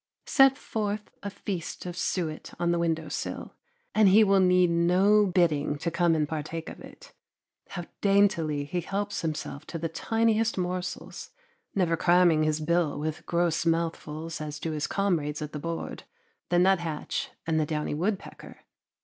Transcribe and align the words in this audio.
Set 0.25 0.57
forth 0.57 1.11
a 1.21 1.29
feast 1.29 1.85
of 1.85 1.95
suet 1.95 2.55
on 2.59 2.71
the 2.71 2.79
window 2.79 3.07
sill, 3.07 3.53
and 3.93 4.09
he 4.09 4.23
will 4.23 4.39
need 4.39 4.71
no 4.71 5.27
bidding 5.27 5.77
to 5.77 5.91
come 5.91 6.15
and 6.15 6.27
partake 6.27 6.69
of 6.69 6.79
it. 6.79 7.13
How 7.69 7.85
daintily 8.01 8.65
he 8.65 8.81
helps 8.81 9.21
himself 9.21 9.67
to 9.67 9.77
the 9.77 9.87
tiniest 9.89 10.57
morsels, 10.57 11.29
never 11.75 11.95
cramming 11.95 12.41
his 12.41 12.61
bill 12.61 12.97
with 12.99 13.27
gross 13.27 13.63
mouthfuls 13.63 14.41
as 14.41 14.57
do 14.59 14.71
his 14.71 14.87
comrades 14.87 15.39
at 15.39 15.53
the 15.53 15.59
board, 15.59 16.01
the 16.49 16.57
nuthatch 16.57 17.29
and 17.45 17.59
the 17.59 17.65
downy 17.67 17.93
woodpecker! 17.93 18.61